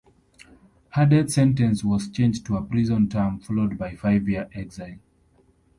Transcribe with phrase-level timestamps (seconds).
[0.93, 4.97] Her death sentence was changed to a prison term, followed by five-year exile.